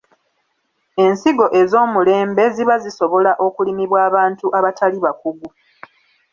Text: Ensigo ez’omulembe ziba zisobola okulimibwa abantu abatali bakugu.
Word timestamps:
Ensigo 1.05 1.45
ez’omulembe 1.61 2.43
ziba 2.55 2.75
zisobola 2.83 3.31
okulimibwa 3.45 3.97
abantu 4.09 4.45
abatali 4.57 4.97
bakugu. 5.05 5.47